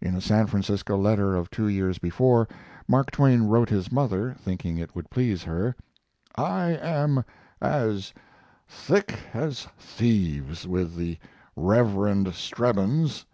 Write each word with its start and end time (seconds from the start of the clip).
In 0.00 0.14
a 0.14 0.20
San 0.22 0.46
Francisco 0.46 0.96
letter 0.96 1.36
of 1.36 1.50
two 1.50 1.68
years 1.68 1.98
before, 1.98 2.48
Mark 2.88 3.10
Twain 3.10 3.42
wrote 3.42 3.68
his 3.68 3.92
mother, 3.92 4.34
thinking 4.38 4.78
it 4.78 4.96
would 4.96 5.10
please 5.10 5.42
her: 5.42 5.76
I 6.36 6.70
am 6.70 7.22
as 7.60 8.14
thick 8.66 9.20
as 9.34 9.66
thieves 9.78 10.66
with 10.66 10.96
the 10.96 11.18
Reverend 11.54 12.32
Stebbins. 12.32 13.26